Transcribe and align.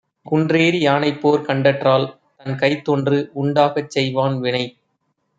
குன்றேறி 0.25 0.79
யானைப்போர் 0.85 1.43
கண்டற்றால், 1.45 2.07
தன்கைத்தொன்று 2.37 3.17
உண்டாகச் 3.33 3.89
செய்வான் 3.89 4.39
வினை. 4.39 4.63